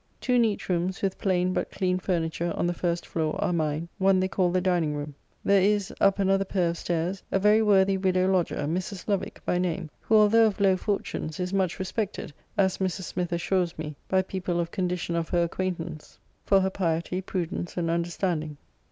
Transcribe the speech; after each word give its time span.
Two 0.19 0.39
neat 0.39 0.67
rooms, 0.67 1.03
with 1.03 1.19
plain, 1.19 1.53
but 1.53 1.69
clean 1.69 1.99
furniture, 1.99 2.51
on 2.55 2.65
the 2.65 2.73
first 2.73 3.05
floor, 3.05 3.35
are 3.39 3.53
mine; 3.53 3.87
one 3.99 4.19
they 4.19 4.27
call 4.27 4.49
the 4.49 4.59
dining 4.59 4.95
room. 4.95 5.13
There 5.45 5.61
is, 5.61 5.93
up 6.01 6.17
another 6.17 6.43
pair 6.43 6.71
of 6.71 6.77
stairs, 6.79 7.21
a 7.31 7.37
very 7.37 7.61
worthy 7.61 7.97
widow 7.97 8.27
lodger, 8.31 8.55
Mrs. 8.65 9.07
Lovick 9.07 9.43
by 9.45 9.59
name; 9.59 9.91
who, 9.99 10.15
although 10.15 10.47
of 10.47 10.59
low 10.59 10.75
fortunes, 10.75 11.39
is 11.39 11.53
much 11.53 11.77
respected, 11.77 12.33
as 12.57 12.79
Mrs. 12.79 13.03
Smith 13.03 13.31
assures 13.31 13.77
me, 13.77 13.95
by 14.09 14.23
people 14.23 14.59
of 14.59 14.71
condition 14.71 15.15
of 15.15 15.29
her 15.29 15.43
acquaintance, 15.43 16.17
for 16.45 16.61
her 16.61 16.71
piety, 16.71 17.21
prudence, 17.21 17.77
and 17.77 17.91
understanding. 17.91 18.57